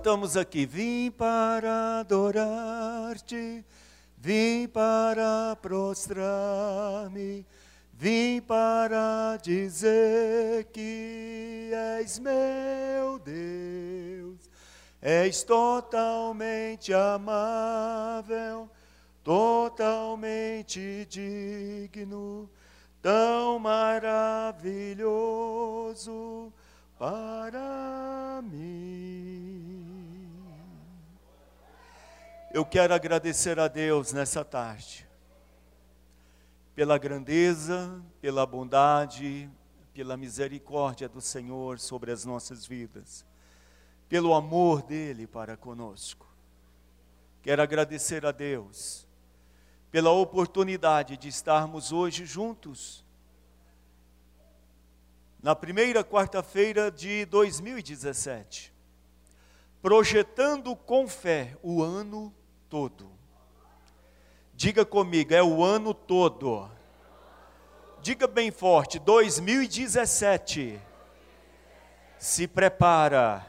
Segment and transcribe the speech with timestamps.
[0.00, 3.62] Cantamos aqui: Vim para adorar-te,
[4.16, 7.46] vim para prostrar-me,
[7.92, 14.38] vim para dizer que és meu Deus,
[15.02, 18.70] és totalmente amável,
[19.22, 22.48] totalmente digno,
[23.02, 24.50] tão maravilhoso
[27.00, 30.28] para mim.
[32.52, 35.08] Eu quero agradecer a Deus nessa tarde,
[36.74, 39.48] pela grandeza, pela bondade,
[39.94, 43.24] pela misericórdia do Senhor sobre as nossas vidas,
[44.06, 46.26] pelo amor dele para conosco.
[47.40, 49.08] Quero agradecer a Deus
[49.90, 53.02] pela oportunidade de estarmos hoje juntos
[55.42, 58.74] na primeira quarta-feira de 2017,
[59.80, 62.34] projetando com fé o ano
[62.68, 63.10] todo.
[64.52, 66.70] Diga comigo, é o ano todo.
[68.02, 70.78] Diga bem forte, 2017.
[72.18, 73.46] Se prepara,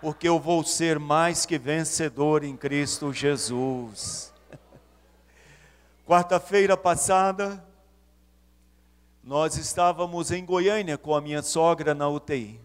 [0.00, 4.32] porque eu vou ser mais que vencedor em Cristo Jesus.
[6.06, 7.62] Quarta-feira passada,
[9.22, 12.60] nós estávamos em Goiânia com a minha sogra na UTI.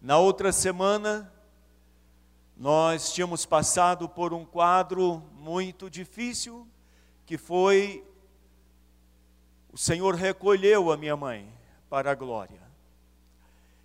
[0.00, 1.32] Na outra semana,
[2.54, 6.68] nós tínhamos passado por um quadro muito difícil,
[7.24, 8.04] que foi
[9.72, 11.52] o Senhor recolheu a minha mãe
[11.88, 12.62] para a glória.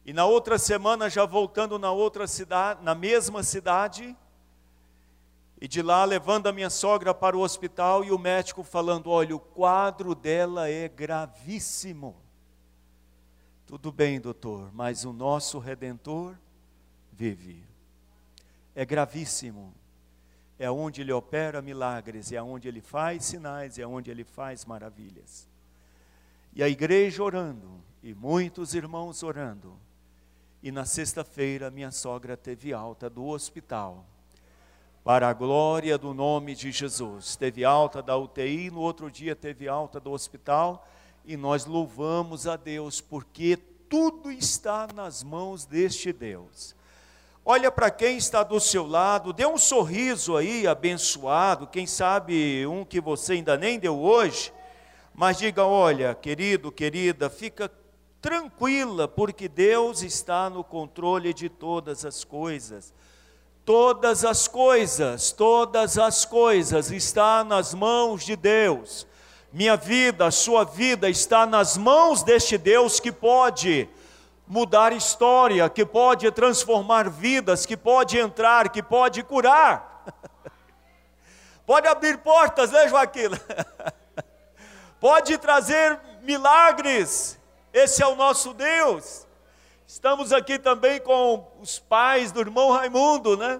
[0.05, 4.15] E na outra semana, já voltando na outra cidade, na mesma cidade,
[5.61, 9.35] e de lá levando a minha sogra para o hospital e o médico falando: olha,
[9.35, 12.15] o quadro dela é gravíssimo.
[13.67, 16.35] Tudo bem, doutor, mas o nosso redentor
[17.11, 17.63] vive.
[18.73, 19.73] É gravíssimo.
[20.57, 25.47] É onde ele opera milagres, é onde ele faz sinais, é onde ele faz maravilhas.
[26.53, 29.77] E a igreja orando, e muitos irmãos orando.
[30.61, 34.05] E na sexta-feira, minha sogra teve alta do hospital
[35.03, 37.35] para a glória do nome de Jesus.
[37.35, 40.87] Teve alta da UTI, no outro dia teve alta do hospital,
[41.25, 43.57] e nós louvamos a Deus, porque
[43.89, 46.75] tudo está nas mãos deste Deus.
[47.45, 52.85] Olha para quem está do seu lado, dê um sorriso aí, abençoado, quem sabe um
[52.85, 54.53] que você ainda nem deu hoje,
[55.13, 57.71] mas diga: olha, querido, querida, fica
[58.21, 62.93] tranquila, porque Deus está no controle de todas as coisas
[63.65, 69.07] todas as coisas, todas as coisas está nas mãos de Deus.
[69.51, 73.89] Minha vida, a sua vida está nas mãos deste Deus que pode
[74.47, 80.05] mudar história, que pode transformar vidas, que pode entrar, que pode curar.
[81.65, 83.29] pode abrir portas, né, Joaquim?
[84.99, 87.39] pode trazer milagres.
[87.71, 89.27] Esse é o nosso Deus.
[89.91, 93.59] Estamos aqui também com os pais do irmão Raimundo, né?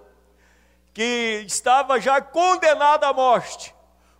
[0.93, 3.73] Que estava já condenado à morte,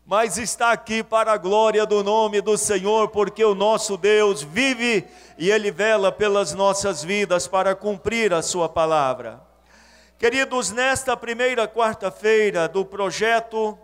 [0.08, 5.08] mas está aqui para a glória do nome do Senhor, porque o nosso Deus vive
[5.38, 9.40] e Ele vela pelas nossas vidas para cumprir a Sua palavra.
[10.18, 13.78] Queridos, nesta primeira quarta-feira do projeto,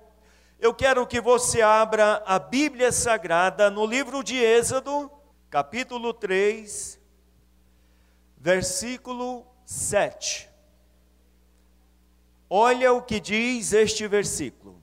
[0.60, 5.12] eu quero que você abra a Bíblia Sagrada no livro de Êxodo,
[5.48, 7.05] capítulo 3,
[8.46, 10.48] versículo 7.
[12.48, 14.80] Olha o que diz este versículo.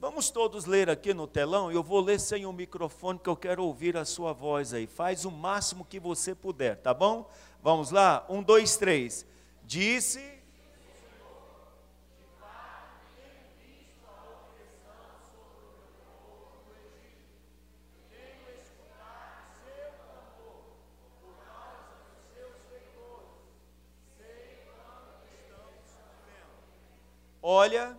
[0.00, 3.64] Vamos todos ler aqui no telão, eu vou ler sem o microfone que eu quero
[3.64, 4.86] ouvir a sua voz aí.
[4.86, 7.28] Faz o máximo que você puder, tá bom?
[7.62, 8.24] Vamos lá?
[8.26, 9.26] Um, dois, três.
[9.64, 10.37] Disse
[27.42, 27.96] Olha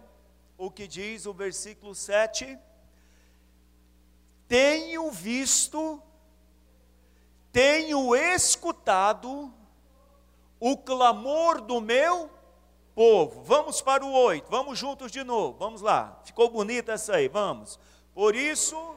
[0.58, 2.58] o que diz o versículo 7.
[4.48, 6.02] Tenho visto,
[7.52, 9.54] tenho escutado
[10.60, 12.30] o clamor do meu
[12.94, 13.42] povo.
[13.44, 16.20] Vamos para o 8, vamos juntos de novo, vamos lá.
[16.26, 17.80] Ficou bonita essa aí, vamos.
[18.14, 18.96] Por isso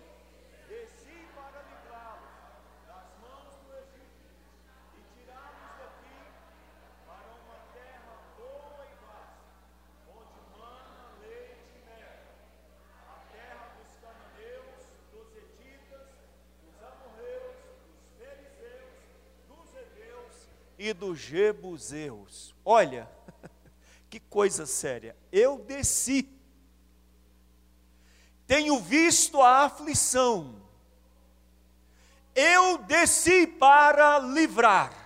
[20.92, 22.54] e dos Jebuseus.
[22.64, 23.08] Olha,
[24.08, 25.16] que coisa séria.
[25.32, 26.28] Eu desci.
[28.46, 30.62] Tenho visto a aflição.
[32.34, 35.00] Eu desci para livrar.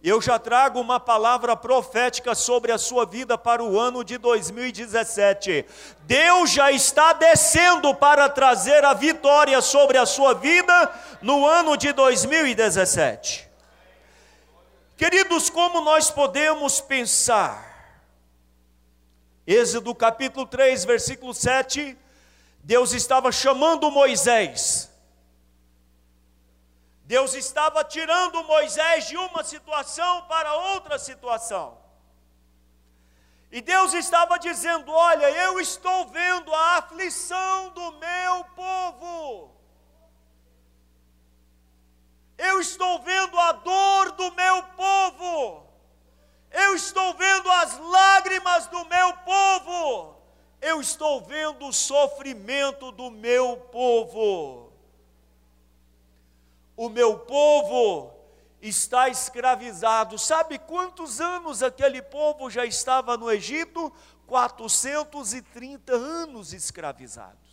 [0.00, 5.66] Eu já trago uma palavra profética sobre a sua vida para o ano de 2017.
[6.02, 11.92] Deus já está descendo para trazer a vitória sobre a sua vida no ano de
[11.92, 13.47] 2017.
[14.98, 18.02] Queridos, como nós podemos pensar?
[19.46, 21.96] Êxodo capítulo 3, versículo 7,
[22.62, 24.90] Deus estava chamando Moisés
[27.08, 31.78] Deus estava tirando Moisés de uma situação para outra situação.
[33.50, 39.57] E Deus estava dizendo: Olha, eu estou vendo a aflição do meu povo.
[42.38, 45.66] Eu estou vendo a dor do meu povo.
[46.50, 50.16] Eu estou vendo as lágrimas do meu povo.
[50.60, 54.68] Eu estou vendo o sofrimento do meu povo
[56.78, 58.14] o meu povo
[58.62, 60.16] está escravizado.
[60.16, 63.92] Sabe quantos anos aquele povo já estava no Egito?
[64.28, 67.47] 430 anos escravizados.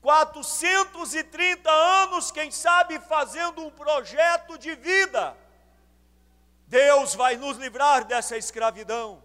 [0.00, 5.36] 430 anos, quem sabe, fazendo um projeto de vida.
[6.66, 9.22] Deus vai nos livrar dessa escravidão.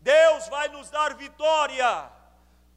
[0.00, 2.10] Deus vai nos dar vitória.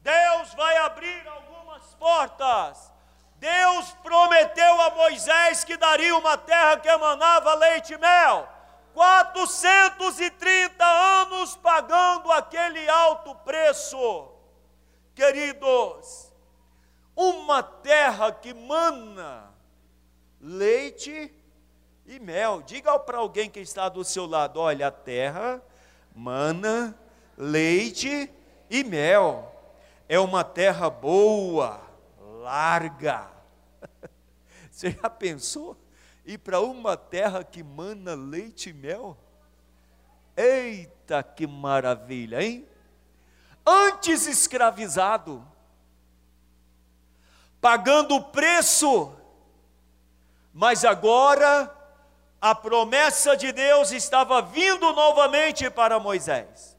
[0.00, 2.92] Deus vai abrir algumas portas.
[3.36, 8.48] Deus prometeu a Moisés que daria uma terra que emanava leite e mel.
[8.94, 14.32] 430 anos pagando aquele alto preço.
[15.14, 16.25] Queridos,
[17.16, 19.50] uma terra que mana
[20.40, 21.32] leite
[22.04, 22.62] e mel.
[22.62, 25.62] Diga para alguém que está do seu lado: olha, a terra
[26.14, 26.96] mana
[27.36, 28.30] leite
[28.68, 29.52] e mel.
[30.08, 31.80] É uma terra boa
[32.42, 33.28] larga.
[34.70, 35.76] Você já pensou
[36.24, 39.16] ir para uma terra que mana leite e mel?
[40.36, 42.68] Eita, que maravilha, hein?
[43.64, 45.44] Antes escravizado,
[47.60, 49.12] pagando o preço,
[50.52, 51.72] mas agora
[52.40, 56.76] a promessa de Deus estava vindo novamente para Moisés.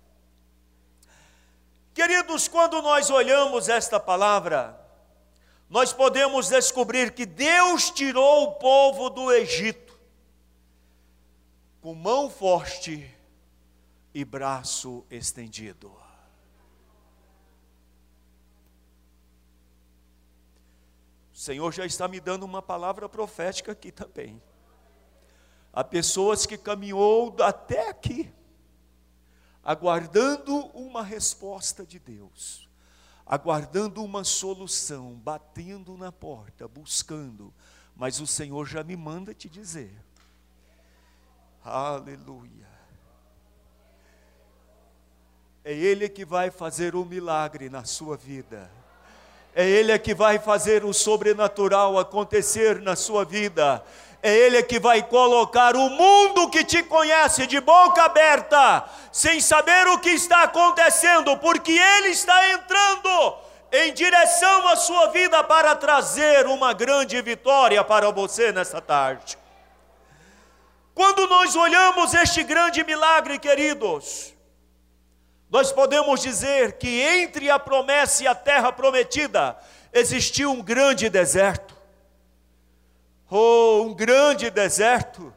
[1.94, 4.79] Queridos, quando nós olhamos esta palavra,
[5.69, 9.88] nós podemos descobrir que Deus tirou o povo do Egito
[11.81, 13.09] com mão forte
[14.13, 16.06] e braço estendido.
[21.47, 24.41] Senhor já está me dando uma palavra profética aqui também.
[25.71, 28.33] Há pessoas que caminhou até aqui,
[29.63, 32.67] aguardando uma resposta de Deus
[33.29, 37.53] aguardando uma solução, batendo na porta, buscando,
[37.94, 40.01] mas o Senhor já me manda te dizer.
[41.61, 42.66] Aleluia.
[45.61, 48.71] É Ele que vai fazer o milagre na sua vida.
[49.59, 53.83] É Ele que vai fazer o sobrenatural acontecer na sua vida
[54.21, 59.87] é Ele que vai colocar o mundo que te conhece de boca aberta, sem saber
[59.87, 63.35] o que está acontecendo, porque Ele está entrando
[63.71, 69.37] em direção à sua vida para trazer uma grande vitória para você nessa tarde.
[70.94, 74.33] Quando nós olhamos este grande milagre, queridos,
[75.49, 79.57] nós podemos dizer que entre a promessa e a terra prometida
[79.94, 81.75] existiu um grande deserto
[83.30, 85.33] ou um grande deserto.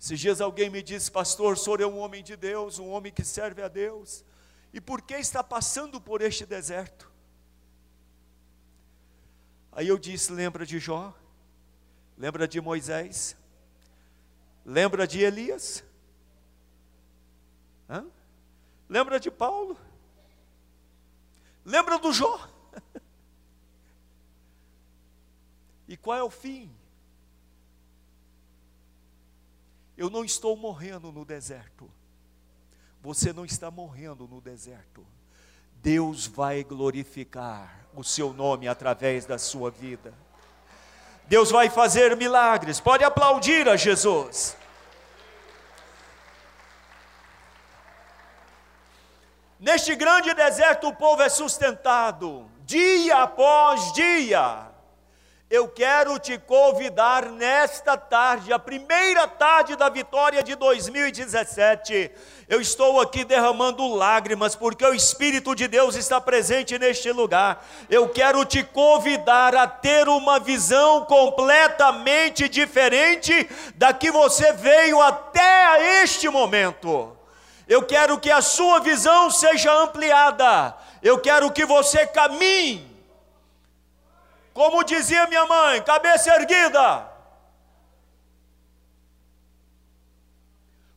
[0.00, 3.10] Esses dias alguém me disse, pastor, o senhor é um homem de Deus, um homem
[3.10, 4.22] que serve a Deus,
[4.70, 7.10] e por que está passando por este deserto?
[9.72, 11.14] Aí eu disse: lembra de Jó?
[12.18, 13.36] Lembra de Moisés?
[14.64, 15.84] Lembra de Elias?
[17.88, 18.06] Hã?
[18.88, 19.76] Lembra de Paulo?
[21.64, 22.48] Lembra do Jó?
[25.86, 26.74] E qual é o fim?
[29.96, 31.90] Eu não estou morrendo no deserto.
[33.02, 35.06] Você não está morrendo no deserto.
[35.74, 40.14] Deus vai glorificar o seu nome através da sua vida.
[41.26, 42.80] Deus vai fazer milagres.
[42.80, 44.56] Pode aplaudir a Jesus.
[49.58, 54.73] Neste grande deserto, o povo é sustentado, dia após dia.
[55.50, 62.10] Eu quero te convidar nesta tarde, a primeira tarde da vitória de 2017.
[62.48, 67.62] Eu estou aqui derramando lágrimas, porque o Espírito de Deus está presente neste lugar.
[67.90, 76.02] Eu quero te convidar a ter uma visão completamente diferente da que você veio até
[76.02, 77.14] este momento.
[77.68, 80.74] Eu quero que a sua visão seja ampliada.
[81.02, 82.93] Eu quero que você caminhe
[84.54, 87.12] como dizia minha mãe, cabeça erguida.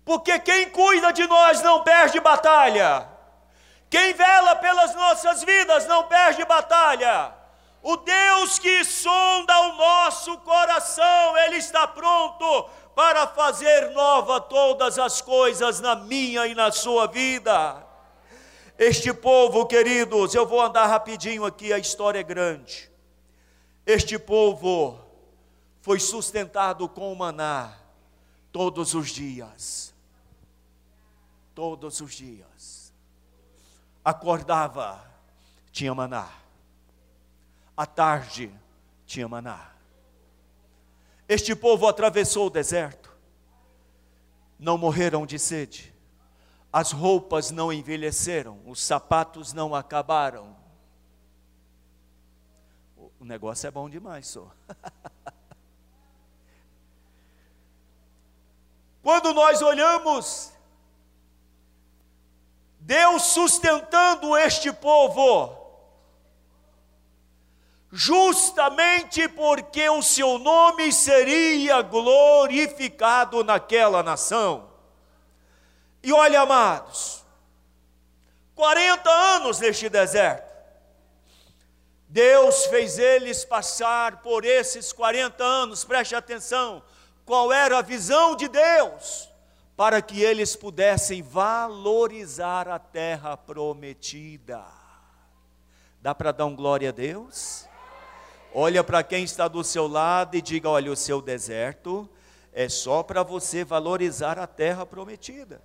[0.05, 3.09] Porque quem cuida de nós não perde batalha.
[3.89, 7.33] Quem vela pelas nossas vidas não perde batalha.
[7.81, 15.19] O Deus que sonda o nosso coração, Ele está pronto para fazer nova todas as
[15.19, 17.83] coisas na minha e na sua vida.
[18.77, 22.96] Este povo, queridos, eu vou andar rapidinho aqui, a história é grande.
[23.87, 24.99] Este povo
[25.79, 27.73] foi sustentado com maná
[28.51, 29.95] todos os dias.
[31.55, 32.91] Todos os dias.
[34.03, 35.09] Acordava,
[35.71, 36.29] tinha maná.
[37.77, 38.51] À tarde,
[39.05, 39.71] tinha maná.
[41.25, 43.15] Este povo atravessou o deserto.
[44.59, 45.95] Não morreram de sede.
[46.73, 50.56] As roupas não envelheceram, os sapatos não acabaram,
[53.19, 54.51] o negócio é bom demais, só.
[59.01, 60.51] Quando nós olhamos
[62.87, 65.57] Deus sustentando este povo,
[67.91, 74.69] justamente porque o seu nome seria glorificado naquela nação.
[76.01, 77.25] E olha, amados,
[78.55, 80.46] 40 anos neste deserto,
[82.07, 86.81] Deus fez eles passar por esses 40 anos, preste atenção,
[87.25, 89.29] qual era a visão de Deus?
[89.75, 94.63] Para que eles pudessem valorizar a terra prometida.
[96.01, 97.67] Dá para dar um glória a Deus?
[98.53, 102.09] Olha para quem está do seu lado e diga: olha, o seu deserto
[102.53, 105.61] é só para você valorizar a terra prometida.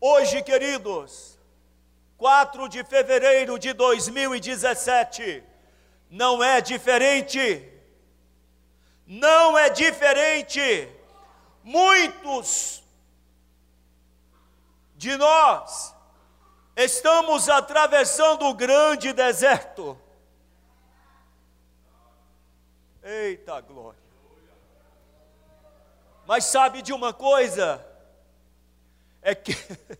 [0.00, 1.38] Hoje, queridos,
[2.16, 5.44] 4 de fevereiro de 2017,
[6.08, 7.70] não é diferente.
[9.06, 10.88] Não é diferente.
[11.62, 12.82] Muitos
[14.96, 15.94] de nós
[16.74, 20.00] estamos atravessando o grande deserto.
[23.02, 24.00] Eita glória.
[26.26, 27.89] Mas sabe de uma coisa?
[29.22, 29.56] É que,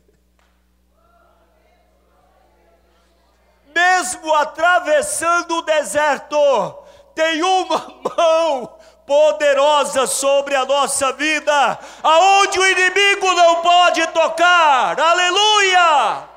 [3.75, 6.37] mesmo atravessando o deserto,
[7.15, 16.29] tem uma mão poderosa sobre a nossa vida, aonde o inimigo não pode tocar, aleluia!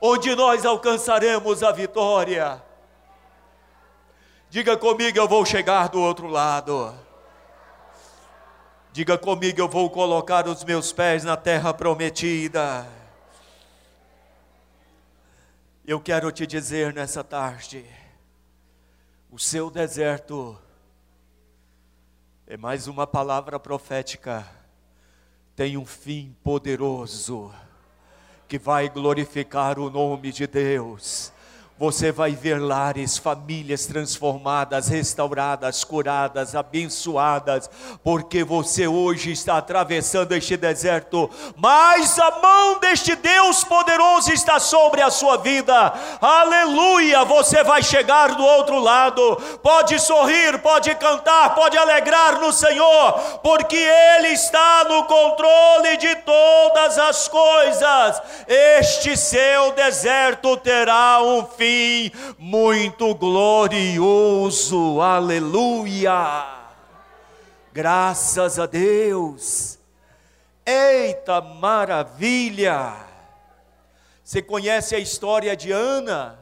[0.00, 2.62] Onde nós alcançaremos a vitória.
[4.50, 7.05] Diga comigo, eu vou chegar do outro lado.
[8.96, 12.90] Diga comigo, eu vou colocar os meus pés na terra prometida.
[15.86, 17.84] Eu quero te dizer nessa tarde,
[19.30, 20.58] o seu deserto
[22.46, 24.50] é mais uma palavra profética,
[25.54, 27.54] tem um fim poderoso
[28.48, 31.34] que vai glorificar o nome de Deus
[31.78, 37.68] você vai ver lares, famílias transformadas, restauradas, curadas, abençoadas,
[38.02, 45.02] porque você hoje está atravessando este deserto, mas a mão deste Deus poderoso está sobre
[45.02, 45.92] a sua vida.
[46.20, 47.24] Aleluia!
[47.24, 49.36] Você vai chegar do outro lado.
[49.62, 56.98] Pode sorrir, pode cantar, pode alegrar no Senhor, porque Ele está no controle de todas
[56.98, 58.22] as coisas.
[58.48, 65.00] Este seu deserto terá um fim fim muito glorioso.
[65.00, 66.46] Aleluia!
[67.72, 69.78] Graças a Deus.
[70.64, 72.94] Eita maravilha!
[74.22, 76.38] Você conhece a história de Ana?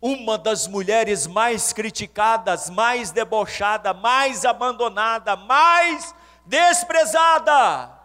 [0.00, 6.14] Uma das mulheres mais criticadas, mais debochada, mais abandonada, mais
[6.44, 7.95] desprezada.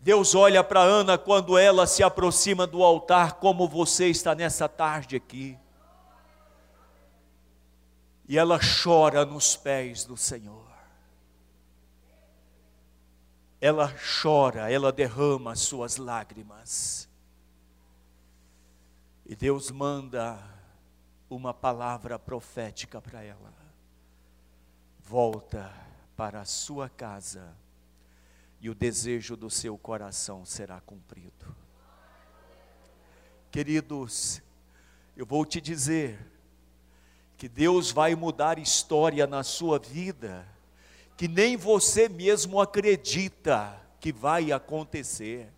[0.00, 5.16] Deus olha para Ana quando ela se aproxima do altar, como você está nessa tarde
[5.16, 5.58] aqui.
[8.30, 10.70] e ela chora nos pés do Senhor.
[13.60, 13.92] Ela
[14.22, 17.08] chora, ela derrama suas lágrimas.
[19.26, 20.38] E Deus manda
[21.28, 23.52] uma palavra profética para ela.
[25.00, 25.68] Volta
[26.16, 27.52] para a sua casa
[28.60, 31.56] e o desejo do seu coração será cumprido.
[33.50, 34.42] Queridos,
[35.16, 36.18] eu vou te dizer
[37.36, 40.46] que Deus vai mudar história na sua vida,
[41.16, 45.48] que nem você mesmo acredita que vai acontecer.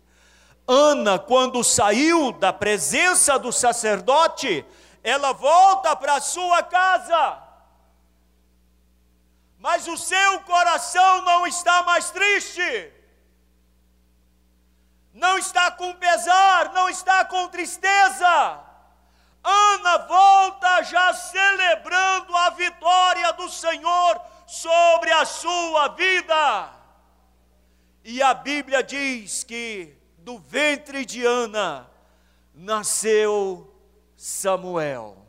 [0.65, 4.65] Ana, quando saiu da presença do sacerdote,
[5.03, 7.52] ela volta para sua casa.
[9.65, 12.69] Mas o seu coração não está mais triste
[15.13, 18.59] não está com pesar, não está com tristeza.
[19.43, 26.73] Ana volta já celebrando a vitória do Senhor sobre a sua vida.
[28.03, 31.89] E a Bíblia diz que do ventre de Ana
[32.53, 33.71] nasceu
[34.17, 35.22] Samuel.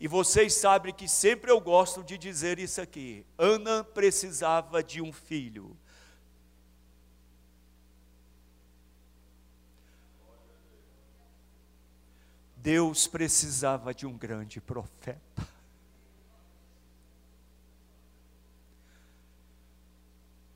[0.00, 3.26] E vocês sabem que sempre eu gosto de dizer isso aqui.
[3.36, 5.76] Ana precisava de um filho.
[12.56, 15.48] Deus precisava de um grande profeta.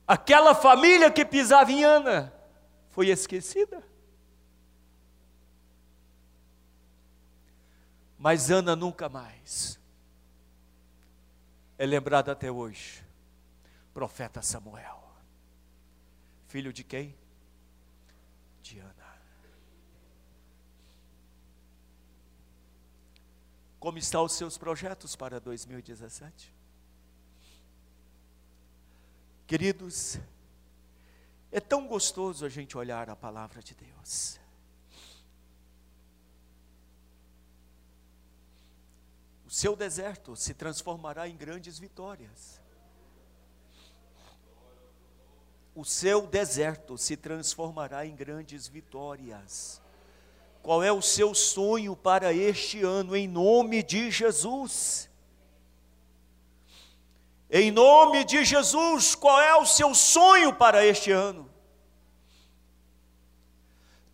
[0.06, 2.32] Aquela família que pisava em Ana
[2.90, 3.82] foi esquecida.
[8.22, 9.80] Mas Ana nunca mais
[11.76, 13.04] é lembrada até hoje.
[13.92, 15.02] Profeta Samuel,
[16.46, 17.16] filho de quem?
[18.62, 19.20] De Ana.
[23.80, 26.54] Como estão os seus projetos para 2017?
[29.48, 30.20] Queridos,
[31.50, 34.40] é tão gostoso a gente olhar a palavra de Deus.
[39.52, 42.58] Seu deserto se transformará em grandes vitórias.
[45.74, 49.78] O seu deserto se transformará em grandes vitórias.
[50.62, 55.10] Qual é o seu sonho para este ano, em nome de Jesus?
[57.50, 61.51] Em nome de Jesus, qual é o seu sonho para este ano?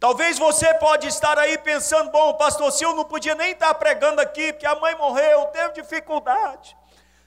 [0.00, 4.52] Talvez você pode estar aí pensando, bom, pastor Sil não podia nem estar pregando aqui,
[4.52, 6.76] porque a mãe morreu, teve dificuldade.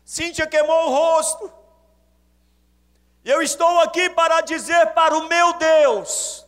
[0.05, 1.51] Cíntia queimou o rosto.
[3.25, 6.45] Eu estou aqui para dizer para o meu Deus,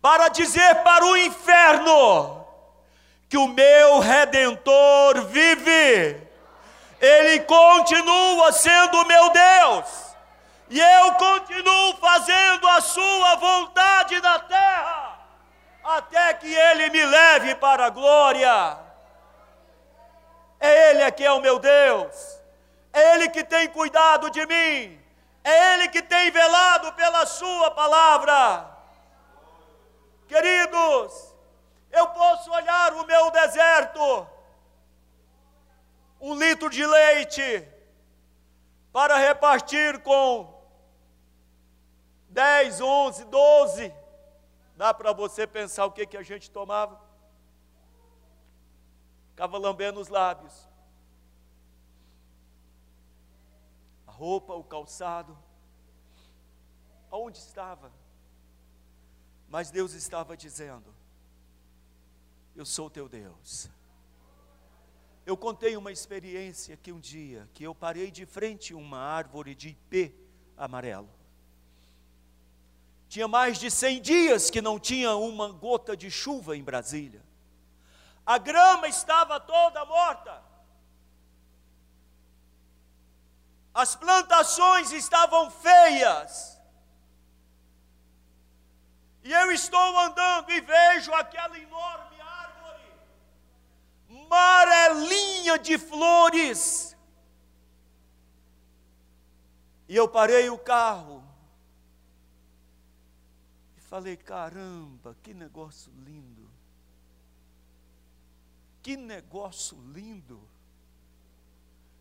[0.00, 2.46] para dizer para o inferno
[3.28, 6.22] que o meu redentor vive.
[7.00, 10.05] Ele continua sendo meu Deus.
[10.68, 15.18] E eu continuo fazendo a sua vontade na terra,
[15.84, 18.78] até que ele me leve para a glória.
[20.58, 22.40] É ele que é o meu Deus.
[22.92, 25.00] É ele que tem cuidado de mim.
[25.44, 28.76] É ele que tem velado pela sua palavra.
[30.26, 31.32] Queridos,
[31.92, 34.26] eu posso olhar o meu deserto,
[36.20, 37.68] um litro de leite,
[38.92, 40.55] para repartir com
[42.36, 43.94] 10, 11, 12.
[44.76, 47.00] Dá para você pensar o que, que a gente tomava?
[49.30, 50.68] Ficava lambendo os lábios.
[54.06, 55.34] A roupa, o calçado.
[57.10, 57.90] Aonde estava?
[59.48, 60.94] Mas Deus estava dizendo:
[62.54, 63.70] Eu sou teu Deus.
[65.24, 69.54] Eu contei uma experiência que um dia que eu parei de frente a uma árvore
[69.54, 70.14] de ipê
[70.54, 71.16] amarelo.
[73.16, 77.24] Tinha mais de 100 dias que não tinha uma gota de chuva em Brasília.
[78.26, 80.42] A grama estava toda morta.
[83.72, 86.60] As plantações estavam feias.
[89.24, 92.92] E eu estou andando e vejo aquela enorme árvore,
[94.10, 96.94] amarelinha de flores.
[99.88, 101.25] E eu parei o carro
[103.86, 106.50] falei: caramba, que negócio lindo.
[108.82, 110.40] Que negócio lindo.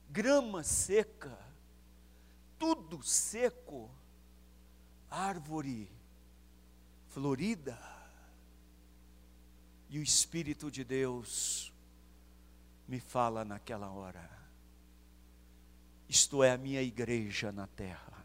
[0.09, 1.37] Grama seca,
[2.59, 3.89] tudo seco,
[5.09, 5.89] árvore
[7.07, 7.77] florida.
[9.89, 11.71] E o Espírito de Deus
[12.87, 14.29] me fala naquela hora.
[16.09, 18.24] Isto é a minha igreja na terra.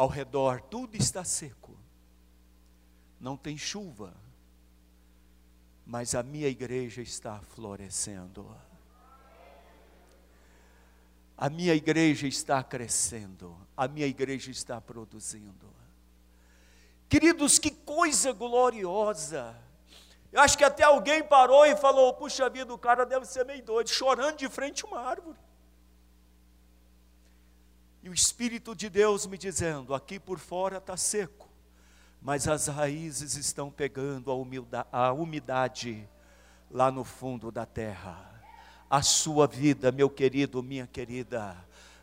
[0.00, 1.76] Ao redor tudo está seco,
[3.20, 4.16] não tem chuva,
[5.84, 8.50] mas a minha igreja está florescendo.
[11.36, 15.68] A minha igreja está crescendo, a minha igreja está produzindo.
[17.06, 19.54] Queridos, que coisa gloriosa!
[20.32, 23.62] Eu acho que até alguém parou e falou: puxa vida, o cara deve ser meio
[23.62, 25.36] doido, chorando de frente a uma árvore.
[28.02, 31.48] E o Espírito de Deus me dizendo: aqui por fora está seco,
[32.20, 36.08] mas as raízes estão pegando a, humildade, a umidade
[36.70, 38.28] lá no fundo da terra.
[38.88, 41.56] A sua vida, meu querido, minha querida,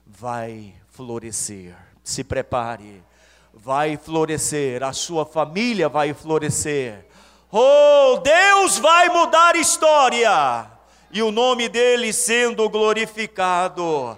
[0.05, 1.75] vai florescer.
[2.03, 3.03] Se prepare,
[3.53, 7.05] vai florescer, a sua família vai florescer.
[7.51, 10.71] Oh, Deus vai mudar história
[11.11, 14.17] e o nome dele sendo glorificado.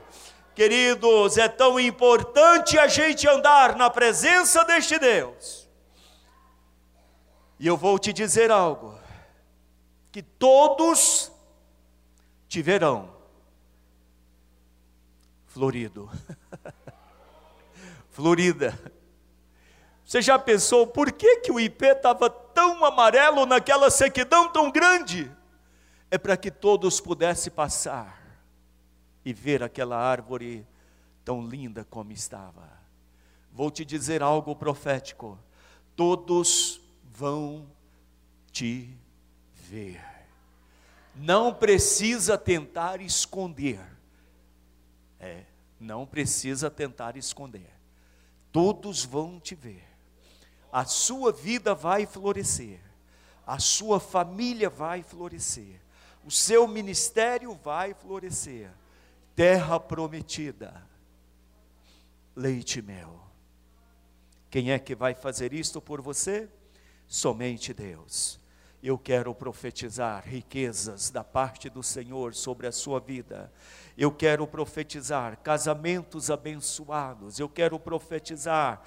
[0.60, 5.70] Queridos, é tão importante a gente andar na presença deste Deus
[7.58, 9.00] e eu vou te dizer algo:
[10.12, 11.32] que todos
[12.46, 13.10] te verão
[15.48, 16.12] florido.
[18.12, 18.78] Florida.
[20.04, 25.32] Você já pensou por que, que o IP estava tão amarelo naquela sequidão tão grande?
[26.12, 28.19] É para que todos pudessem passar
[29.24, 30.66] e ver aquela árvore
[31.24, 32.70] tão linda como estava.
[33.52, 35.38] Vou te dizer algo profético:
[35.96, 37.70] todos vão
[38.52, 38.98] te
[39.54, 40.02] ver.
[41.16, 43.80] Não precisa tentar esconder.
[45.20, 45.44] É,
[45.80, 47.70] não precisa tentar esconder.
[48.52, 49.84] Todos vão te ver.
[50.72, 52.80] A sua vida vai florescer.
[53.46, 55.82] A sua família vai florescer.
[56.24, 58.72] O seu ministério vai florescer.
[59.40, 60.86] Terra prometida.
[62.36, 63.26] Leite e mel.
[64.50, 66.50] Quem é que vai fazer isto por você?
[67.08, 68.38] somente Deus.
[68.84, 73.50] Eu quero profetizar riquezas da parte do Senhor sobre a sua vida.
[73.98, 77.40] Eu quero profetizar casamentos abençoados.
[77.40, 78.82] Eu quero profetizar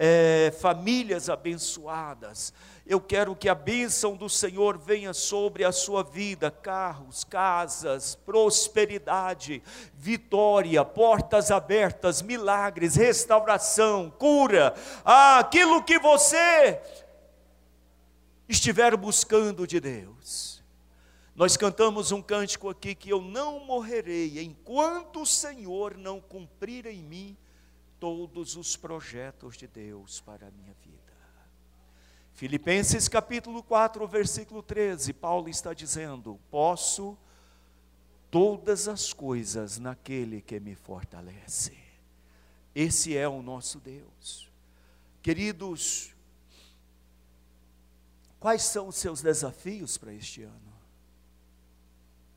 [0.00, 2.52] é, famílias abençoadas.
[2.86, 9.60] Eu quero que a bênção do Senhor venha sobre a sua vida, carros, casas, prosperidade,
[9.92, 14.72] vitória, portas abertas, milagres, restauração, cura,
[15.04, 16.80] ah, aquilo que você
[18.48, 20.62] estiver buscando de Deus.
[21.34, 27.02] Nós cantamos um cântico aqui que eu não morrerei enquanto o Senhor não cumprir em
[27.02, 27.36] mim
[27.98, 30.98] todos os projetos de Deus para a minha vida.
[32.32, 37.18] Filipenses capítulo 4, versículo 13, Paulo está dizendo: Posso
[38.30, 41.76] todas as coisas naquele que me fortalece.
[42.74, 44.48] Esse é o nosso Deus.
[45.20, 46.14] Queridos,
[48.40, 50.72] Quais são os seus desafios para este ano?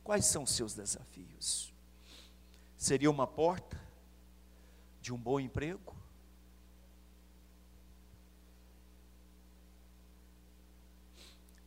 [0.03, 1.71] Quais são os seus desafios?
[2.75, 3.79] Seria uma porta
[5.01, 5.95] de um bom emprego?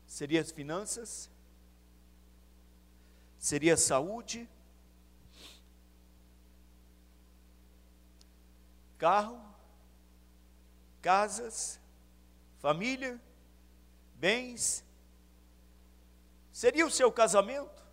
[0.06, 1.30] Seria as finanças?
[3.38, 4.48] Seria saúde?
[8.96, 9.38] Carro?
[11.02, 11.78] Casas?
[12.58, 13.20] Família?
[14.24, 14.82] bens?
[16.50, 17.83] Seria o seu casamento?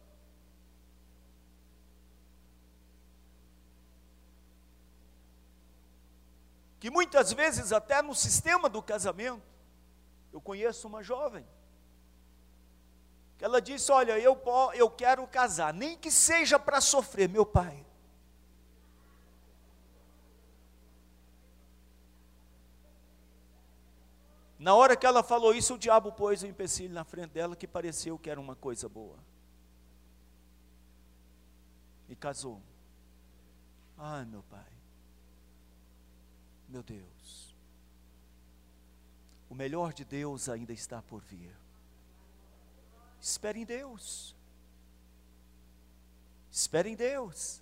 [6.81, 9.43] Que muitas vezes, até no sistema do casamento,
[10.33, 11.45] eu conheço uma jovem,
[13.37, 14.41] que ela disse: Olha, eu,
[14.73, 17.85] eu quero casar, nem que seja para sofrer, meu pai.
[24.57, 27.67] Na hora que ela falou isso, o diabo pôs um empecilho na frente dela que
[27.67, 29.19] pareceu que era uma coisa boa.
[32.09, 32.59] E casou.
[33.99, 34.70] Ai, meu pai.
[36.71, 37.53] Meu Deus.
[39.49, 41.53] O melhor de Deus ainda está por vir.
[43.19, 44.33] Espere em Deus.
[46.49, 47.61] Espere em Deus.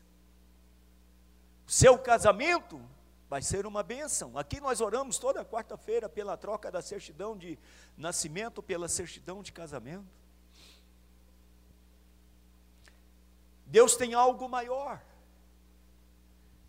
[1.65, 2.79] Seu casamento
[3.27, 4.37] vai ser uma bênção.
[4.37, 7.57] Aqui nós oramos toda quarta-feira pela troca da certidão de
[7.97, 10.05] nascimento pela certidão de casamento.
[13.65, 15.01] Deus tem algo maior.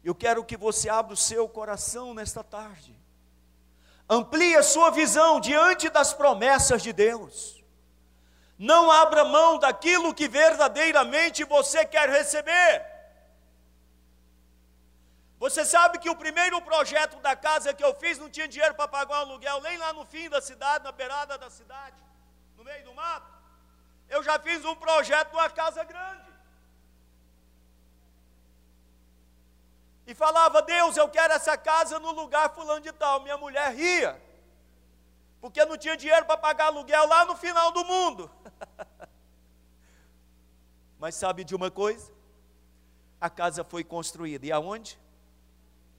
[0.02, 2.96] Eu quero que você abra o seu coração nesta tarde.
[4.08, 7.62] Amplie a sua visão diante das promessas de Deus.
[8.58, 12.86] Não abra mão daquilo que verdadeiramente você quer receber.
[15.38, 18.86] Você sabe que o primeiro projeto da casa que eu fiz não tinha dinheiro para
[18.86, 21.96] pagar um aluguel, nem lá no fim da cidade, na beirada da cidade,
[22.56, 23.32] no meio do mato.
[24.08, 26.29] Eu já fiz um projeto de uma casa grande.
[30.06, 33.20] E falava, Deus, eu quero essa casa no lugar fulano de tal.
[33.20, 34.20] Minha mulher ria,
[35.40, 38.30] porque não tinha dinheiro para pagar aluguel lá no final do mundo.
[40.98, 42.12] Mas sabe de uma coisa?
[43.20, 44.46] A casa foi construída.
[44.46, 44.98] E aonde?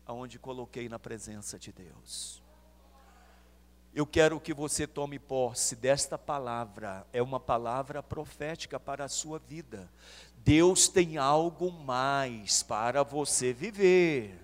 [0.06, 2.40] Aonde coloquei na presença de Deus.
[3.93, 9.38] Eu quero que você tome posse desta palavra, é uma palavra profética para a sua
[9.38, 9.91] vida.
[10.38, 14.39] Deus tem algo mais para você viver.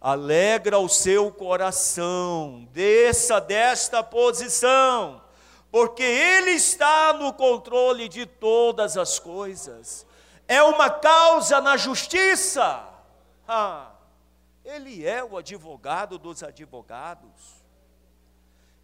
[0.00, 5.22] Alegra o seu coração, desça desta posição,
[5.70, 10.04] porque Ele está no controle de todas as coisas.
[10.48, 12.84] É uma causa na justiça.
[13.46, 13.92] Ah,
[14.64, 17.59] ele é o advogado dos advogados.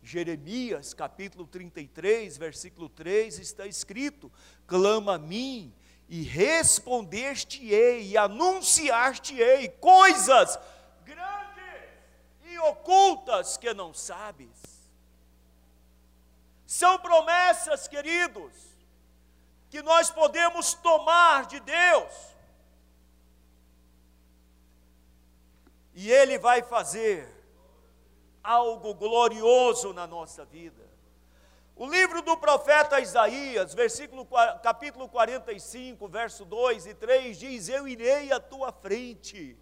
[0.06, 4.32] Jeremias capítulo 33, versículo 3 está escrito:
[4.64, 5.74] Clama a mim
[6.08, 10.56] e respondeste-ei e anunciaste-ei coisas
[11.04, 11.90] grandes
[12.44, 14.48] e ocultas que não sabes.
[16.64, 18.52] São promessas, queridos,
[19.68, 22.12] que nós podemos tomar de Deus.
[25.94, 27.35] E Ele vai fazer
[28.46, 30.86] algo glorioso na nossa vida.
[31.74, 34.26] O livro do profeta Isaías, versículo,
[34.62, 39.58] capítulo 45, verso 2 e 3, diz: Eu irei à tua frente,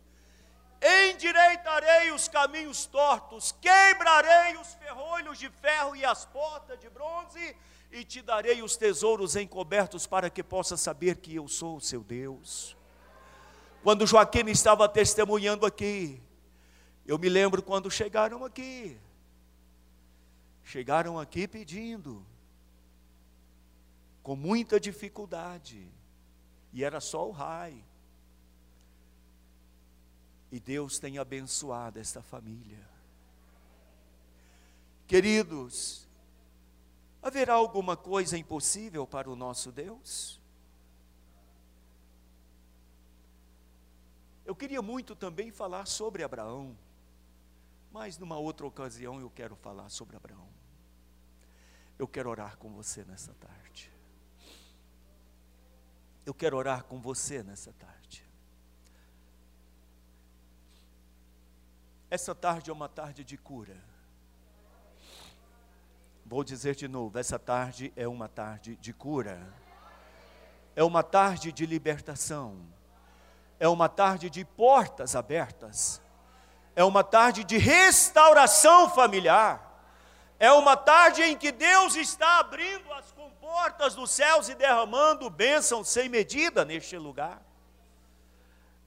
[1.09, 7.57] endireitarei os caminhos tortos, quebrarei os ferrolhos de ferro e as portas de bronze,
[7.90, 12.01] e te darei os tesouros encobertos para que possa saber que eu sou o seu
[12.01, 12.77] Deus.
[13.83, 16.23] Quando Joaquim estava testemunhando aqui,
[17.07, 18.99] eu me lembro quando chegaram aqui.
[20.62, 22.25] Chegaram aqui pedindo,
[24.23, 25.87] com muita dificuldade,
[26.73, 27.85] e era só o raio.
[30.51, 32.88] E Deus tem abençoado esta família.
[35.07, 36.09] Queridos,
[37.23, 40.40] haverá alguma coisa impossível para o nosso Deus?
[44.47, 46.77] Eu queria muito também falar sobre Abraão,
[47.94, 50.48] mas numa outra ocasião eu quero falar sobre Abraão.
[51.96, 53.88] Eu quero orar com você nessa tarde.
[56.26, 58.28] Eu quero orar com você nessa tarde.
[62.11, 63.80] Essa tarde é uma tarde de cura.
[66.26, 69.54] Vou dizer de novo: essa tarde é uma tarde de cura.
[70.74, 72.59] É uma tarde de libertação.
[73.61, 76.02] É uma tarde de portas abertas.
[76.77, 79.65] É uma tarde de restauração familiar.
[80.39, 85.85] É uma tarde em que Deus está abrindo as comportas dos céus e derramando bênção
[85.85, 87.41] sem medida neste lugar.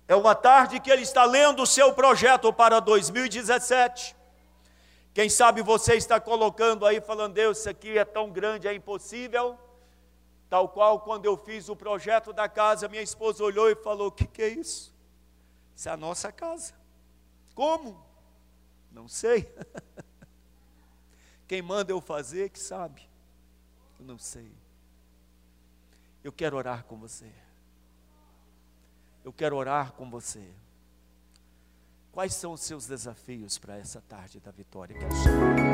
[0.08, 4.15] É uma tarde que ele está lendo o seu projeto para 2017.
[5.13, 9.58] Quem sabe você está colocando aí, falando, Deus, isso aqui é tão grande, é impossível.
[10.50, 14.12] Tal qual quando eu fiz o projeto da casa, minha esposa olhou e falou: O
[14.12, 14.95] que, que é isso?
[15.76, 16.76] Isso é a nossa casa.
[17.57, 18.01] Como?
[18.89, 19.53] Não sei.
[21.45, 23.01] Quem manda eu fazer que sabe.
[23.99, 24.49] Eu não sei.
[26.23, 27.29] Eu quero orar com você
[29.27, 30.41] eu quero orar com você.
[32.13, 35.66] Quais são os seus desafios para essa tarde da vitória que é